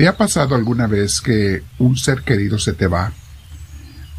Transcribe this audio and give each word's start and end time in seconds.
¿Te 0.00 0.08
ha 0.08 0.16
pasado 0.16 0.54
alguna 0.54 0.86
vez 0.86 1.20
que 1.20 1.62
un 1.78 1.94
ser 1.94 2.22
querido 2.22 2.58
se 2.58 2.72
te 2.72 2.86
va? 2.86 3.12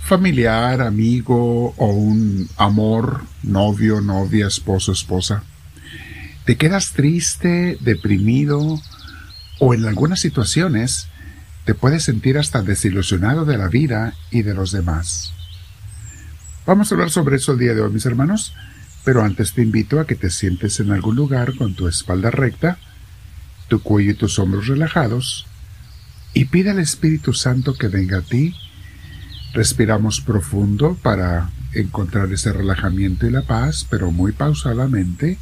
Familiar, 0.04 0.80
amigo 0.80 1.74
o 1.76 1.88
un 1.88 2.48
amor, 2.58 3.24
novio, 3.42 4.00
novia, 4.00 4.46
esposo, 4.46 4.92
esposa. 4.92 5.42
Te 6.46 6.56
quedas 6.56 6.92
triste, 6.92 7.80
deprimido 7.82 8.80
o 9.58 9.74
en 9.74 9.88
algunas 9.88 10.20
situaciones 10.20 11.08
te 11.66 11.74
puedes 11.74 12.04
sentir 12.04 12.38
hasta 12.38 12.62
desilusionado 12.62 13.46
de 13.46 13.58
la 13.58 13.68
vida 13.68 14.14
y 14.30 14.44
de 14.44 14.54
los 14.54 14.72
demás. 14.72 15.34
Vamos 16.68 16.92
a 16.92 16.94
hablar 16.94 17.10
sobre 17.10 17.38
eso 17.38 17.54
el 17.54 17.58
día 17.58 17.74
de 17.74 17.82
hoy, 17.82 17.92
mis 17.92 18.06
hermanos, 18.06 18.54
pero 19.04 19.24
antes 19.24 19.54
te 19.54 19.64
invito 19.64 20.00
a 20.00 20.06
que 20.06 20.14
te 20.14 20.30
sientes 20.30 20.80
en 20.80 20.92
algún 20.92 21.16
lugar 21.16 21.56
con 21.56 21.74
tu 21.74 21.88
espalda 21.88 22.30
recta, 22.30 22.78
tu 23.68 23.82
cuello 23.82 24.12
y 24.12 24.14
tus 24.14 24.38
hombros 24.38 24.68
relajados, 24.68 25.48
y 26.34 26.46
pide 26.46 26.72
al 26.72 26.80
Espíritu 26.80 27.34
Santo 27.34 27.74
que 27.74 27.88
venga 27.88 28.20
a 28.20 28.22
ti. 28.22 28.56
Respiramos 29.54 30.22
profundo 30.22 30.98
para 31.02 31.50
encontrar 31.74 32.32
ese 32.32 32.54
relajamiento 32.54 33.28
y 33.28 33.32
la 33.32 33.42
paz, 33.42 33.86
pero 33.90 34.12
muy 34.12 34.32
pausadamente, 34.32 35.38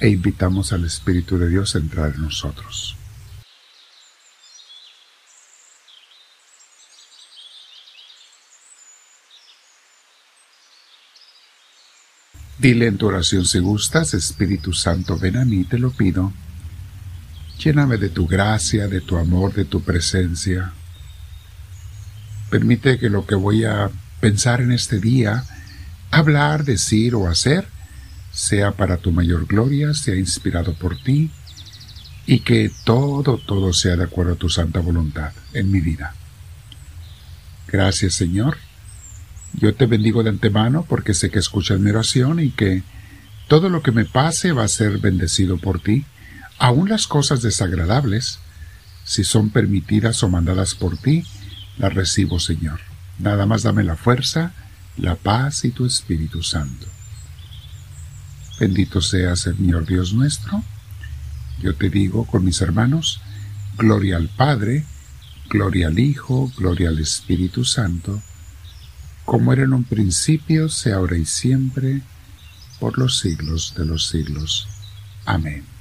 e 0.00 0.08
invitamos 0.08 0.72
al 0.72 0.84
Espíritu 0.84 1.38
de 1.38 1.48
Dios 1.48 1.74
a 1.74 1.78
entrar 1.78 2.14
en 2.14 2.22
nosotros. 2.22 2.96
Dile 12.58 12.86
en 12.86 12.96
tu 12.96 13.06
oración 13.06 13.44
si 13.44 13.58
gustas, 13.58 14.14
Espíritu 14.14 14.72
Santo, 14.72 15.18
ven 15.18 15.36
a 15.36 15.44
mí, 15.44 15.64
te 15.64 15.78
lo 15.78 15.90
pido 15.90 16.32
Lléname 17.58 17.96
de 17.96 18.08
tu 18.08 18.26
gracia, 18.26 18.88
de 18.88 19.00
tu 19.00 19.16
amor, 19.16 19.54
de 19.54 19.64
tu 19.64 19.82
presencia. 19.82 20.72
Permite 22.50 22.98
que 22.98 23.10
lo 23.10 23.26
que 23.26 23.34
voy 23.34 23.64
a 23.64 23.90
pensar 24.20 24.60
en 24.60 24.72
este 24.72 25.00
día, 25.00 25.44
hablar, 26.10 26.64
decir 26.64 27.14
o 27.14 27.28
hacer, 27.28 27.66
sea 28.32 28.72
para 28.72 28.96
tu 28.96 29.12
mayor 29.12 29.46
gloria, 29.46 29.94
sea 29.94 30.16
inspirado 30.16 30.74
por 30.74 30.96
ti 30.96 31.30
y 32.26 32.40
que 32.40 32.70
todo, 32.84 33.38
todo 33.38 33.72
sea 33.72 33.96
de 33.96 34.04
acuerdo 34.04 34.32
a 34.32 34.36
tu 34.36 34.48
santa 34.48 34.80
voluntad 34.80 35.32
en 35.52 35.70
mi 35.70 35.80
vida. 35.80 36.14
Gracias 37.68 38.14
Señor. 38.14 38.56
Yo 39.52 39.74
te 39.74 39.86
bendigo 39.86 40.22
de 40.22 40.30
antemano 40.30 40.84
porque 40.88 41.14
sé 41.14 41.30
que 41.30 41.38
escuchas 41.38 41.78
mi 41.78 41.90
oración 41.90 42.40
y 42.40 42.50
que 42.50 42.82
todo 43.46 43.68
lo 43.68 43.82
que 43.82 43.92
me 43.92 44.04
pase 44.04 44.52
va 44.52 44.64
a 44.64 44.68
ser 44.68 44.98
bendecido 44.98 45.58
por 45.58 45.80
ti 45.80 46.04
Aún 46.58 46.88
las 46.88 47.06
cosas 47.06 47.42
desagradables, 47.42 48.38
si 49.04 49.24
son 49.24 49.50
permitidas 49.50 50.22
o 50.22 50.28
mandadas 50.28 50.74
por 50.74 50.96
ti, 50.96 51.24
las 51.78 51.92
recibo, 51.92 52.38
Señor. 52.38 52.80
Nada 53.18 53.46
más 53.46 53.62
dame 53.62 53.84
la 53.84 53.96
fuerza, 53.96 54.52
la 54.96 55.16
paz 55.16 55.64
y 55.64 55.70
tu 55.70 55.86
Espíritu 55.86 56.42
Santo. 56.42 56.86
Bendito 58.58 59.00
seas, 59.00 59.40
Señor 59.40 59.86
Dios 59.86 60.12
nuestro. 60.12 60.62
Yo 61.60 61.74
te 61.74 61.90
digo 61.90 62.24
con 62.26 62.44
mis 62.44 62.60
hermanos, 62.60 63.20
gloria 63.76 64.16
al 64.16 64.28
Padre, 64.28 64.84
gloria 65.48 65.88
al 65.88 65.98
Hijo, 65.98 66.52
gloria 66.56 66.88
al 66.88 66.98
Espíritu 66.98 67.64
Santo, 67.64 68.22
como 69.24 69.52
era 69.52 69.64
en 69.64 69.72
un 69.72 69.84
principio, 69.84 70.68
sea 70.68 70.96
ahora 70.96 71.16
y 71.16 71.24
siempre, 71.24 72.02
por 72.78 72.98
los 72.98 73.18
siglos 73.18 73.74
de 73.76 73.86
los 73.86 74.08
siglos. 74.08 74.68
Amén. 75.24 75.73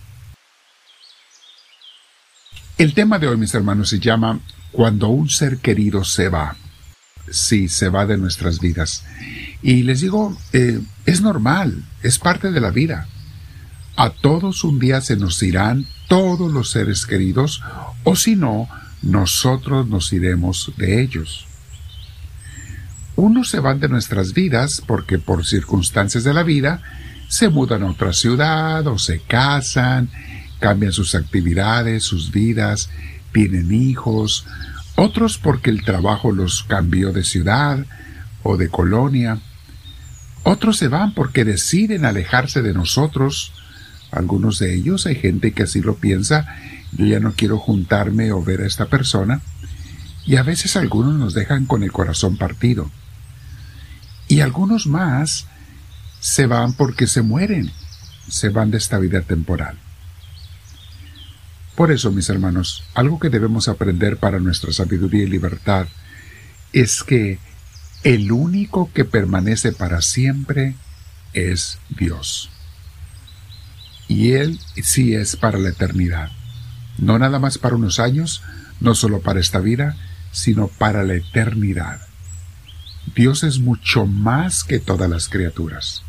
El 2.77 2.95
tema 2.95 3.19
de 3.19 3.27
hoy, 3.27 3.38
mis 3.38 3.53
hermanos, 3.53 3.89
se 3.89 3.99
llama 3.99 4.39
Cuando 4.71 5.09
un 5.09 5.29
ser 5.29 5.59
querido 5.59 6.03
se 6.03 6.29
va. 6.29 6.55
Sí, 7.30 7.69
se 7.69 7.88
va 7.88 8.07
de 8.07 8.17
nuestras 8.17 8.59
vidas. 8.59 9.03
Y 9.61 9.83
les 9.83 10.02
digo, 10.02 10.36
eh, 10.53 10.81
es 11.05 11.21
normal, 11.21 11.83
es 12.02 12.17
parte 12.17 12.52
de 12.52 12.59
la 12.59 12.71
vida. 12.71 13.08
A 13.95 14.09
todos 14.09 14.64
un 14.64 14.80
día 14.80 15.02
se 15.02 15.15
nos 15.17 15.42
irán 15.43 15.86
todos 16.08 16.52
los 16.52 16.71
seres 16.71 17.05
queridos, 17.05 17.61
o 18.03 18.15
si 18.15 18.36
no, 18.36 18.67
nosotros 19.03 19.87
nos 19.87 20.11
iremos 20.11 20.71
de 20.75 21.03
ellos. 21.03 21.45
Unos 23.15 23.49
se 23.49 23.59
van 23.59 23.80
de 23.80 23.87
nuestras 23.87 24.33
vidas 24.33 24.81
porque 24.86 25.19
por 25.19 25.45
circunstancias 25.45 26.23
de 26.23 26.33
la 26.33 26.42
vida 26.42 26.81
se 27.27 27.49
mudan 27.49 27.83
a 27.83 27.92
otra 27.92 28.14
ciudad 28.14 28.87
o 28.87 28.98
se 28.98 29.19
casan 29.19 30.09
cambian 30.63 30.93
sus 30.93 31.13
actividades, 31.13 32.05
sus 32.05 32.31
vidas, 32.31 32.89
tienen 33.33 33.73
hijos, 33.73 34.45
otros 34.95 35.37
porque 35.37 35.69
el 35.69 35.83
trabajo 35.83 36.31
los 36.31 36.63
cambió 36.63 37.11
de 37.11 37.25
ciudad 37.25 37.85
o 38.43 38.55
de 38.55 38.69
colonia, 38.69 39.39
otros 40.43 40.77
se 40.77 40.87
van 40.87 41.13
porque 41.13 41.43
deciden 41.43 42.05
alejarse 42.05 42.61
de 42.61 42.73
nosotros, 42.73 43.51
algunos 44.09 44.57
de 44.57 44.73
ellos 44.73 45.05
hay 45.05 45.15
gente 45.15 45.51
que 45.51 45.63
así 45.63 45.81
lo 45.81 45.95
piensa, 45.95 46.55
yo 46.93 47.07
ya 47.07 47.19
no 47.19 47.33
quiero 47.33 47.57
juntarme 47.59 48.31
o 48.31 48.41
ver 48.41 48.61
a 48.61 48.65
esta 48.65 48.85
persona, 48.85 49.41
y 50.25 50.37
a 50.37 50.43
veces 50.43 50.77
algunos 50.77 51.15
nos 51.15 51.33
dejan 51.33 51.65
con 51.65 51.83
el 51.83 51.91
corazón 51.91 52.37
partido. 52.37 52.89
Y 54.30 54.39
algunos 54.39 54.87
más 54.87 55.45
se 56.21 56.47
van 56.47 56.71
porque 56.71 57.05
se 57.05 57.21
mueren, 57.21 57.69
se 58.30 58.47
van 58.47 58.71
de 58.71 58.77
esta 58.77 58.97
vida 58.97 59.19
temporal. 59.23 59.83
Por 61.76 61.92
eso, 61.92 62.11
mis 62.11 62.30
hermanos, 62.30 62.84
algo 62.94 63.20
que 63.20 63.30
debemos 63.30 63.67
aprender 63.67 64.17
para 64.17 64.39
nuestra 64.39 64.72
sabiduría 64.72 65.23
y 65.23 65.28
libertad 65.28 65.88
es 66.72 67.04
que 67.04 67.39
el 68.04 68.32
único 68.32 68.92
que 68.94 69.06
permanece 69.06 69.72
para 69.72 70.02
siempre 70.02 70.76
es 71.34 71.80
Dios. 71.89 72.50
Y 74.08 74.34
Él 74.34 74.60
sí 74.84 75.16
es 75.16 75.36
para 75.36 75.58
la 75.58 75.70
eternidad. 75.70 76.30
No 76.98 77.17
nada 77.17 77.39
más 77.39 77.58
para 77.58 77.76
unos 77.76 78.00
años, 78.00 78.44
no 78.80 78.94
solo 78.94 79.22
para 79.22 79.40
esta 79.40 79.60
vida, 79.60 79.95
sino 80.32 80.67
para 80.67 81.04
la 81.04 81.16
eternidad. 81.16 82.02
Dios 83.16 83.44
es 83.44 83.60
mucho 83.60 84.05
más 84.05 84.64
que 84.64 84.80
todas 84.80 85.10
las 85.10 85.28
criaturas. 85.28 86.04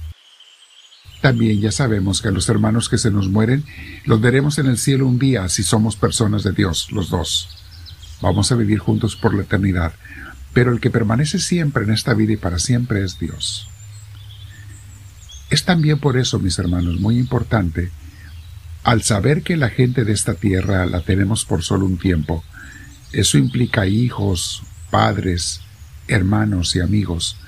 También 1.25 1.59
ya 1.59 1.73
sabemos 1.73 2.21
que 2.21 2.31
los 2.31 2.51
hermanos 2.51 2.91
que 2.91 2.99
se 2.99 3.11
nos 3.11 3.31
mueren 3.31 3.65
los 4.05 4.21
veremos 4.21 4.59
en 4.59 4.67
el 4.67 4.77
cielo 4.77 5.07
un 5.07 5.19
día 5.19 5.49
si 5.49 5.63
somos 5.63 5.97
personas 5.97 6.43
de 6.43 6.53
Dios, 6.53 6.93
los 6.93 7.09
dos. 7.09 7.49
Vamos 8.21 8.53
a 8.53 8.57
vivir 8.57 8.79
juntos 8.79 9.17
por 9.17 9.33
la 9.33 9.45
eternidad, 9.45 9.95
pero 10.53 10.71
el 10.71 10.81
que 10.81 10.91
permanece 10.91 11.39
siempre 11.39 11.85
en 11.85 11.93
esta 11.93 12.13
vida 12.13 12.35
y 12.35 12.37
para 12.37 12.59
siempre 12.59 13.03
es 13.03 13.19
Dios. 13.19 13.71
Es 15.49 15.65
también 15.65 15.99
por 15.99 16.19
eso, 16.19 16.39
mis 16.41 16.59
hermanos, 16.59 17.01
muy 17.01 17.17
importante, 17.17 17.91
al 18.83 19.03
saber 19.03 19.43
que 19.43 19.57
la 19.57 19.71
gente 19.71 20.05
de 20.05 20.13
esta 20.13 20.35
tierra 20.35 20.85
la 20.85 21.01
tenemos 21.01 21.47
por 21.47 21.63
solo 21.63 21.87
un 21.87 21.97
tiempo, 21.97 22.45
eso 23.13 23.39
implica 23.39 23.87
hijos, 23.87 24.63
padres, 24.91 25.63
hermanos 26.07 26.77
y 26.77 26.81
amigos, 26.81 27.39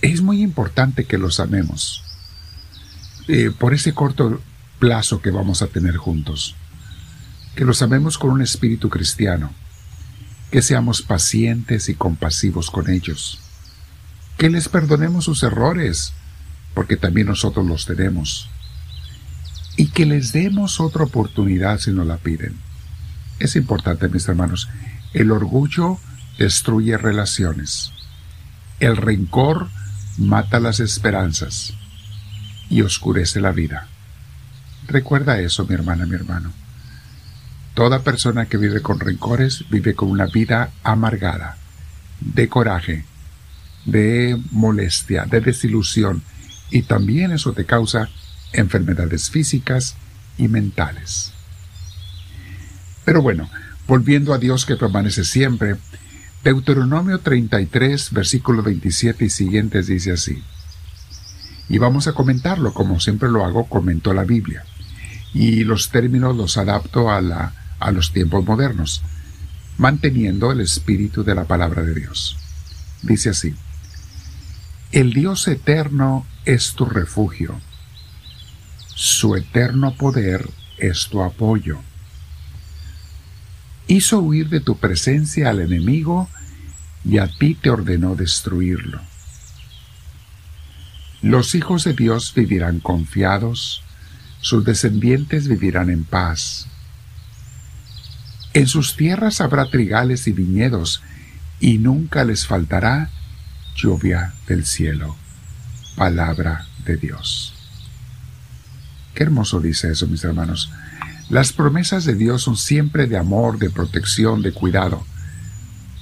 es 0.00 0.22
muy 0.22 0.42
importante 0.42 1.06
que 1.06 1.18
los 1.18 1.40
amemos 1.40 2.04
eh, 3.28 3.50
por 3.56 3.74
ese 3.74 3.94
corto 3.94 4.40
plazo 4.78 5.20
que 5.20 5.30
vamos 5.30 5.62
a 5.62 5.68
tener 5.68 5.96
juntos. 5.96 6.56
Que 7.54 7.64
los 7.64 7.82
amemos 7.82 8.18
con 8.18 8.30
un 8.30 8.42
espíritu 8.42 8.88
cristiano, 8.88 9.52
que 10.50 10.62
seamos 10.62 11.02
pacientes 11.02 11.88
y 11.88 11.94
compasivos 11.94 12.70
con 12.70 12.90
ellos, 12.90 13.38
que 14.36 14.50
les 14.50 14.68
perdonemos 14.68 15.26
sus 15.26 15.42
errores, 15.42 16.12
porque 16.74 16.96
también 16.96 17.28
nosotros 17.28 17.66
los 17.66 17.86
tenemos, 17.86 18.48
y 19.76 19.88
que 19.88 20.06
les 20.06 20.32
demos 20.32 20.80
otra 20.80 21.04
oportunidad 21.04 21.78
si 21.78 21.92
nos 21.92 22.06
la 22.06 22.16
piden. 22.16 22.56
Es 23.38 23.56
importante, 23.56 24.08
mis 24.08 24.28
hermanos, 24.28 24.68
el 25.12 25.30
orgullo 25.30 25.98
destruye 26.38 26.96
relaciones, 26.96 27.92
el 28.80 28.96
rencor 28.96 29.68
mata 30.16 30.60
las 30.60 30.80
esperanzas, 30.80 31.74
y 32.70 32.82
oscurece 32.82 33.40
la 33.40 33.52
vida. 33.52 33.88
Recuerda 34.86 35.40
eso, 35.40 35.66
mi 35.66 35.74
hermana, 35.74 36.06
mi 36.06 36.14
hermano. 36.14 36.52
Toda 37.74 38.02
persona 38.02 38.46
que 38.46 38.56
vive 38.56 38.80
con 38.80 38.98
rencores 38.98 39.64
vive 39.68 39.94
con 39.94 40.10
una 40.10 40.26
vida 40.26 40.70
amargada, 40.82 41.56
de 42.20 42.48
coraje, 42.48 43.04
de 43.84 44.40
molestia, 44.50 45.24
de 45.24 45.40
desilusión, 45.40 46.22
y 46.70 46.82
también 46.82 47.32
eso 47.32 47.52
te 47.52 47.66
causa 47.66 48.08
enfermedades 48.52 49.30
físicas 49.30 49.96
y 50.38 50.48
mentales. 50.48 51.32
Pero 53.04 53.22
bueno, 53.22 53.50
volviendo 53.86 54.32
a 54.32 54.38
Dios 54.38 54.66
que 54.66 54.76
permanece 54.76 55.24
siempre, 55.24 55.76
Deuteronomio 56.44 57.18
33, 57.18 58.12
versículo 58.12 58.62
27 58.62 59.24
y 59.24 59.30
siguientes 59.30 59.86
dice 59.86 60.12
así, 60.12 60.42
y 61.70 61.78
vamos 61.78 62.06
a 62.08 62.12
comentarlo, 62.12 62.74
como 62.74 63.00
siempre 63.00 63.30
lo 63.30 63.44
hago, 63.46 63.64
comento 63.64 64.12
la 64.12 64.24
Biblia. 64.24 64.64
Y 65.32 65.64
los 65.64 65.88
términos 65.88 66.36
los 66.36 66.58
adapto 66.58 67.10
a, 67.10 67.22
la, 67.22 67.54
a 67.78 67.92
los 67.92 68.12
tiempos 68.12 68.44
modernos. 68.44 69.02
manteniendo 69.80 70.52
el 70.52 70.60
espíritu 70.60 71.24
de 71.24 71.34
la 71.34 71.44
palabra 71.44 71.82
de 71.82 71.94
Dios. 71.94 72.36
Dice 73.00 73.30
así, 73.30 73.54
el 74.92 75.14
Dios 75.14 75.48
eterno 75.48 76.26
es 76.44 76.74
tu 76.74 76.84
refugio, 76.84 77.58
su 78.94 79.36
eterno 79.36 79.94
poder 79.96 80.50
es 80.76 81.08
tu 81.08 81.22
apoyo. 81.22 81.78
Hizo 83.86 84.18
huir 84.20 84.50
de 84.50 84.60
tu 84.60 84.76
presencia 84.76 85.48
al 85.48 85.60
enemigo 85.60 86.28
y 87.02 87.16
a 87.16 87.28
ti 87.28 87.54
te 87.54 87.70
ordenó 87.70 88.14
destruirlo. 88.14 89.00
Los 91.22 91.54
hijos 91.54 91.84
de 91.84 91.92
Dios 91.92 92.32
vivirán 92.34 92.80
confiados, 92.80 93.82
sus 94.40 94.64
descendientes 94.64 95.48
vivirán 95.48 95.90
en 95.90 96.04
paz. 96.04 96.66
En 98.54 98.66
sus 98.66 98.96
tierras 98.96 99.40
habrá 99.40 99.66
trigales 99.66 100.26
y 100.26 100.32
viñedos, 100.32 101.02
y 101.60 101.78
nunca 101.78 102.24
les 102.24 102.46
faltará 102.46 103.10
lluvia 103.76 104.32
del 104.46 104.64
cielo. 104.64 105.14
Palabra 105.94 106.66
de 106.86 106.96
Dios. 106.96 107.54
Qué 109.14 109.24
hermoso 109.24 109.60
dice 109.60 109.92
eso, 109.92 110.06
mis 110.06 110.24
hermanos. 110.24 110.72
Las 111.28 111.52
promesas 111.52 112.04
de 112.06 112.14
Dios 112.14 112.42
son 112.42 112.56
siempre 112.56 113.06
de 113.06 113.18
amor, 113.18 113.58
de 113.58 113.68
protección, 113.68 114.40
de 114.40 114.52
cuidado. 114.52 115.04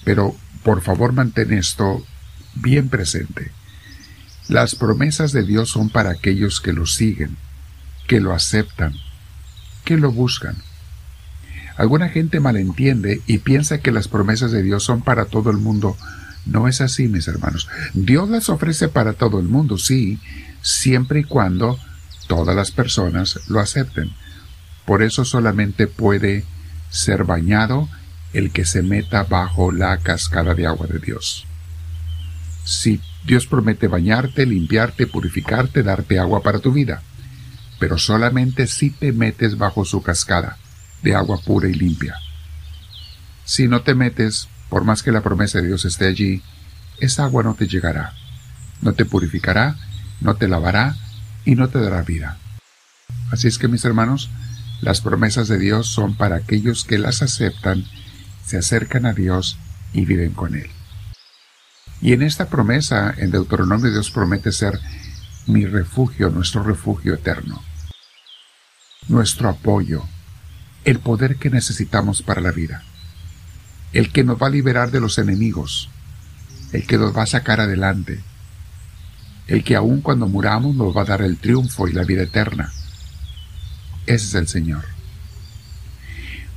Pero 0.04 0.36
por 0.62 0.80
favor 0.80 1.12
mantén 1.12 1.52
esto 1.52 2.06
bien 2.54 2.88
presente. 2.88 3.57
Las 4.48 4.74
promesas 4.74 5.32
de 5.32 5.42
Dios 5.42 5.68
son 5.68 5.90
para 5.90 6.10
aquellos 6.10 6.62
que 6.62 6.72
lo 6.72 6.86
siguen, 6.86 7.36
que 8.06 8.18
lo 8.18 8.32
aceptan, 8.32 8.94
que 9.84 9.98
lo 9.98 10.10
buscan. 10.10 10.56
Alguna 11.76 12.08
gente 12.08 12.40
malentiende 12.40 13.20
y 13.26 13.38
piensa 13.38 13.78
que 13.78 13.92
las 13.92 14.08
promesas 14.08 14.50
de 14.50 14.62
Dios 14.62 14.84
son 14.84 15.02
para 15.02 15.26
todo 15.26 15.50
el 15.50 15.58
mundo. 15.58 15.96
No 16.46 16.66
es 16.66 16.80
así, 16.80 17.08
mis 17.08 17.28
hermanos. 17.28 17.68
Dios 17.92 18.30
las 18.30 18.48
ofrece 18.48 18.88
para 18.88 19.12
todo 19.12 19.38
el 19.38 19.46
mundo, 19.46 19.76
sí, 19.76 20.18
siempre 20.62 21.20
y 21.20 21.24
cuando 21.24 21.78
todas 22.26 22.56
las 22.56 22.70
personas 22.70 23.40
lo 23.48 23.60
acepten. 23.60 24.10
Por 24.86 25.02
eso 25.02 25.26
solamente 25.26 25.86
puede 25.86 26.44
ser 26.88 27.24
bañado 27.24 27.88
el 28.32 28.50
que 28.50 28.64
se 28.64 28.82
meta 28.82 29.24
bajo 29.24 29.72
la 29.72 29.98
cascada 29.98 30.54
de 30.54 30.66
agua 30.66 30.86
de 30.86 31.00
Dios. 31.00 31.47
Si 32.68 33.00
Dios 33.24 33.46
promete 33.46 33.88
bañarte, 33.88 34.44
limpiarte, 34.44 35.06
purificarte, 35.06 35.82
darte 35.82 36.18
agua 36.18 36.42
para 36.42 36.58
tu 36.58 36.70
vida, 36.70 37.00
pero 37.80 37.96
solamente 37.96 38.66
si 38.66 38.90
te 38.90 39.10
metes 39.12 39.56
bajo 39.56 39.86
su 39.86 40.02
cascada 40.02 40.58
de 41.02 41.14
agua 41.14 41.40
pura 41.40 41.66
y 41.70 41.72
limpia. 41.72 42.16
Si 43.46 43.68
no 43.68 43.80
te 43.80 43.94
metes, 43.94 44.48
por 44.68 44.84
más 44.84 45.02
que 45.02 45.12
la 45.12 45.22
promesa 45.22 45.62
de 45.62 45.68
Dios 45.68 45.86
esté 45.86 46.08
allí, 46.08 46.42
esa 47.00 47.24
agua 47.24 47.42
no 47.42 47.54
te 47.54 47.68
llegará, 47.68 48.12
no 48.82 48.92
te 48.92 49.06
purificará, 49.06 49.76
no 50.20 50.36
te 50.36 50.46
lavará 50.46 50.94
y 51.46 51.54
no 51.54 51.70
te 51.70 51.80
dará 51.80 52.02
vida. 52.02 52.36
Así 53.30 53.48
es 53.48 53.56
que 53.56 53.68
mis 53.68 53.86
hermanos, 53.86 54.28
las 54.82 55.00
promesas 55.00 55.48
de 55.48 55.58
Dios 55.58 55.86
son 55.86 56.16
para 56.16 56.36
aquellos 56.36 56.84
que 56.84 56.98
las 56.98 57.22
aceptan, 57.22 57.86
se 58.44 58.58
acercan 58.58 59.06
a 59.06 59.14
Dios 59.14 59.56
y 59.94 60.04
viven 60.04 60.32
con 60.32 60.54
Él. 60.54 60.68
Y 62.00 62.12
en 62.12 62.22
esta 62.22 62.48
promesa, 62.48 63.14
en 63.16 63.30
Deuteronomio, 63.30 63.90
Dios 63.90 64.10
promete 64.10 64.52
ser 64.52 64.78
mi 65.46 65.66
refugio, 65.66 66.30
nuestro 66.30 66.62
refugio 66.62 67.14
eterno, 67.14 67.62
nuestro 69.08 69.48
apoyo, 69.48 70.04
el 70.84 71.00
poder 71.00 71.36
que 71.36 71.50
necesitamos 71.50 72.22
para 72.22 72.40
la 72.40 72.52
vida, 72.52 72.82
el 73.92 74.12
que 74.12 74.24
nos 74.24 74.40
va 74.40 74.46
a 74.46 74.50
liberar 74.50 74.90
de 74.90 75.00
los 75.00 75.18
enemigos, 75.18 75.88
el 76.72 76.86
que 76.86 76.98
nos 76.98 77.16
va 77.16 77.22
a 77.22 77.26
sacar 77.26 77.60
adelante, 77.60 78.20
el 79.48 79.64
que 79.64 79.74
aun 79.74 80.02
cuando 80.02 80.28
muramos 80.28 80.76
nos 80.76 80.96
va 80.96 81.02
a 81.02 81.06
dar 81.06 81.22
el 81.22 81.38
triunfo 81.38 81.88
y 81.88 81.92
la 81.92 82.04
vida 82.04 82.22
eterna. 82.22 82.70
Ese 84.06 84.26
es 84.26 84.34
el 84.34 84.46
Señor. 84.46 84.84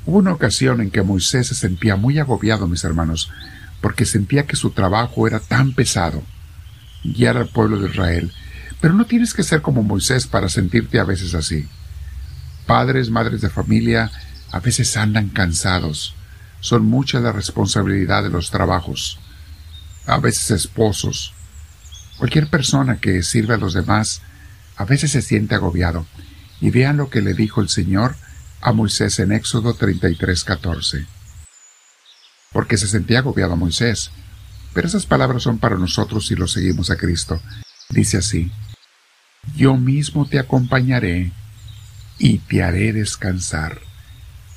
Hubo 0.05 0.17
una 0.17 0.33
ocasión 0.33 0.81
en 0.81 0.91
que 0.91 1.01
Moisés 1.01 1.47
se 1.47 1.55
sentía 1.55 1.95
muy 1.95 2.19
agobiado, 2.19 2.67
mis 2.67 2.83
hermanos, 2.83 3.31
porque 3.81 4.05
sentía 4.05 4.45
que 4.45 4.55
su 4.55 4.69
trabajo 4.71 5.27
era 5.27 5.39
tan 5.39 5.73
pesado, 5.73 6.23
guiar 7.03 7.37
al 7.37 7.49
pueblo 7.49 7.79
de 7.79 7.89
Israel. 7.89 8.31
Pero 8.79 8.93
no 8.93 9.05
tienes 9.05 9.33
que 9.33 9.43
ser 9.43 9.61
como 9.61 9.83
Moisés 9.83 10.27
para 10.27 10.49
sentirte 10.49 10.99
a 10.99 11.03
veces 11.03 11.33
así. 11.33 11.67
Padres, 12.65 13.09
madres 13.09 13.41
de 13.41 13.49
familia, 13.49 14.11
a 14.51 14.59
veces 14.59 14.95
andan 14.97 15.29
cansados. 15.29 16.15
Son 16.59 16.85
mucha 16.85 17.19
la 17.19 17.31
responsabilidad 17.31 18.23
de 18.23 18.29
los 18.29 18.51
trabajos. 18.51 19.19
A 20.05 20.19
veces 20.19 20.51
esposos. 20.51 21.33
Cualquier 22.17 22.47
persona 22.47 22.97
que 22.97 23.23
sirve 23.23 23.55
a 23.55 23.57
los 23.57 23.73
demás 23.73 24.21
a 24.77 24.85
veces 24.85 25.11
se 25.11 25.21
siente 25.21 25.55
agobiado. 25.55 26.05
Y 26.59 26.69
vean 26.69 26.97
lo 26.97 27.09
que 27.09 27.21
le 27.21 27.33
dijo 27.33 27.61
el 27.61 27.69
Señor 27.69 28.15
a 28.61 28.71
Moisés 28.73 29.17
en 29.19 29.31
Éxodo 29.31 29.75
33:14 29.75 31.20
porque 32.51 32.77
se 32.77 32.87
sentía 32.87 33.19
agobiado 33.19 33.55
Moisés. 33.55 34.11
Pero 34.73 34.87
esas 34.87 35.05
palabras 35.05 35.43
son 35.43 35.59
para 35.59 35.77
nosotros 35.77 36.27
si 36.27 36.35
lo 36.35 36.47
seguimos 36.47 36.89
a 36.89 36.97
Cristo. 36.97 37.41
Dice 37.89 38.17
así, 38.17 38.51
Yo 39.55 39.75
mismo 39.75 40.25
te 40.25 40.39
acompañaré 40.39 41.31
y 42.17 42.37
te 42.39 42.63
haré 42.63 42.93
descansar, 42.93 43.81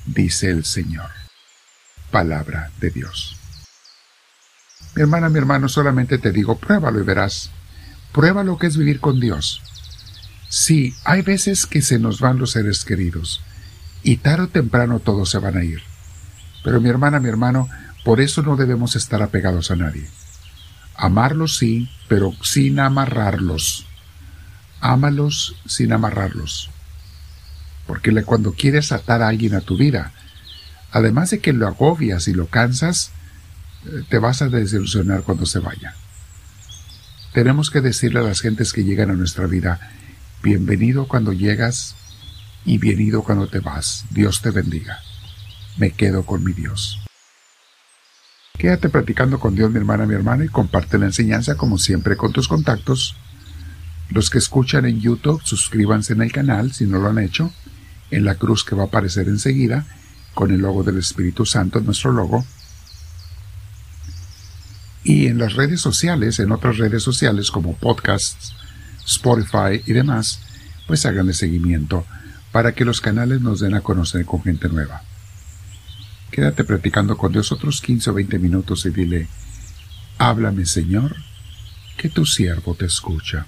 dice 0.07 0.51
el 0.51 0.65
Señor. 0.65 1.11
Palabra 2.11 2.71
de 2.81 2.91
Dios. 2.91 3.37
Mi 4.95 5.03
hermana, 5.03 5.29
mi 5.29 5.39
hermano, 5.39 5.69
solamente 5.69 6.19
te 6.19 6.31
digo, 6.31 6.57
pruébalo 6.57 7.01
y 7.01 7.05
verás. 7.05 7.51
Prueba 8.13 8.45
lo 8.45 8.59
que 8.59 8.69
es 8.69 8.77
vivir 8.77 9.01
con 9.01 9.19
Dios. 9.19 9.61
Sí, 10.49 10.95
hay 11.05 11.23
veces 11.23 11.67
que 11.67 11.83
se 11.83 11.99
nos 11.99 12.21
van 12.21 12.39
los 12.39 12.53
seres 12.53 12.85
queridos, 12.85 13.41
y 14.05 14.19
tarde 14.19 14.45
o 14.45 14.49
temprano 14.49 15.01
todos 15.01 15.31
se 15.31 15.39
van 15.39 15.57
a 15.57 15.65
ir. 15.65 15.83
Pero 16.63 16.81
mi 16.81 16.89
hermana, 16.89 17.19
mi 17.19 17.29
hermano, 17.29 17.69
por 18.05 18.21
eso 18.21 18.43
no 18.43 18.57
debemos 18.57 18.97
estar 18.97 19.23
apegados 19.23 19.71
a 19.71 19.77
nadie. 19.77 20.07
Amarlos 20.95 21.57
sí, 21.57 21.91
pero 22.07 22.33
sin 22.43 22.79
amarrarlos. 22.79 23.87
Ámalos 24.81 25.57
sin 25.67 25.93
amarrarlos. 25.93 26.71
Porque 27.87 28.13
cuando 28.23 28.53
quieres 28.53 28.93
atar 28.93 29.23
a 29.23 29.29
alguien 29.29 29.55
a 29.55 29.63
tu 29.63 29.79
vida, 29.79 30.13
además 30.93 31.31
de 31.31 31.41
que 31.41 31.55
lo 31.55 31.67
agobias 31.67 32.29
y 32.29 32.35
lo 32.35 32.47
cansas, 32.47 33.11
eh, 33.87 34.05
te 34.09 34.19
vas 34.19 34.43
a 34.43 34.49
desilusionar 34.49 35.23
cuando 35.23 35.47
se 35.47 35.59
vaya. 35.59 35.95
Tenemos 37.33 37.71
que 37.71 37.81
decirle 37.81 38.21
a 38.21 38.23
las 38.23 38.41
gentes 38.41 38.73
que 38.73 38.85
llegan 38.85 39.11
a 39.11 39.15
nuestra 39.15 39.47
vida, 39.47 39.81
bienvenido 40.43 41.09
cuando 41.09 41.33
llegas 41.33 41.97
y 42.67 42.79
bienvenido 42.79 43.23
cuando 43.23 43.49
te 43.49 43.61
vas. 43.61 44.05
Dios 44.11 44.43
te 44.43 44.51
bendiga. 44.51 45.01
Me 45.77 45.91
quedo 45.91 46.25
con 46.25 46.45
mi 46.45 46.53
Dios. 46.53 47.04
Quédate 48.57 48.89
practicando 48.89 49.41
con 49.41 49.55
Dios, 49.55 49.71
mi 49.71 49.79
hermana, 49.79 50.07
mi 50.07 50.15
hermano, 50.15 50.45
y 50.45 50.49
comparte 50.49 50.97
la 50.97 51.07
enseñanza 51.07 51.57
como 51.57 51.77
siempre 51.77 52.17
con 52.17 52.33
tus 52.33 52.47
contactos. 52.47 53.17
Los 54.11 54.31
que 54.31 54.39
escuchan 54.39 54.87
en 54.87 55.01
YouTube, 55.01 55.43
suscríbanse 55.45 56.13
en 56.13 56.23
el 56.23 56.33
canal 56.33 56.73
si 56.73 56.87
no 56.87 56.99
lo 56.99 57.09
han 57.09 57.19
hecho, 57.19 57.53
en 58.11 58.25
la 58.25 58.37
cruz 58.37 58.65
que 58.65 58.77
va 58.77 58.85
a 58.85 58.87
aparecer 58.87 59.27
enseguida, 59.29 59.85
con 60.35 60.53
el 60.53 60.61
logo 60.61 60.85
del 60.85 60.99
Espíritu 60.99 61.45
Santo, 61.45 61.81
nuestro 61.81 62.13
logo. 62.13 62.45
Y 65.03 65.27
en 65.27 65.39
las 65.39 65.55
redes 65.55 65.81
sociales, 65.81 66.39
en 66.39 66.53
otras 66.53 66.79
redes 66.79 67.03
sociales 67.03 67.51
como 67.51 67.75
podcasts, 67.75 68.55
Spotify 69.05 69.83
y 69.85 69.93
demás, 69.93 70.41
pues 70.87 71.05
háganle 71.07 71.35
seguimiento 71.35 72.07
para 72.53 72.73
que 72.73 72.85
los 72.85 73.01
canales 73.01 73.41
nos 73.41 73.61
den 73.61 73.75
a 73.75 73.81
conocer 73.81 74.25
con 74.25 74.43
gente 74.43 74.69
nueva. 74.69 75.03
Quédate 76.35 76.65
practicando 76.65 77.17
con 77.17 77.31
Dios 77.31 77.53
otros 77.53 77.81
15 77.81 78.11
o 78.11 78.15
20 78.15 78.41
minutos 78.41 78.85
y 78.87 78.91
dile, 78.91 79.29
háblame 80.19 80.67
Señor, 80.67 81.15
que 81.97 82.09
tu 82.09 82.27
siervo 82.27 82.75
te 82.75 82.87
escucha. 82.87 83.47